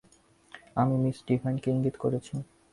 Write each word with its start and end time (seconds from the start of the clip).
আমি 0.75 0.95
মিস 1.03 1.17
ডিভাইনকে 1.27 1.67
ইঙ্গিত 1.71 1.95
করেছি। 2.03 2.33